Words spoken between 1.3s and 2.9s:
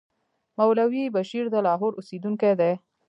د لاهور اوسېدونکی دی.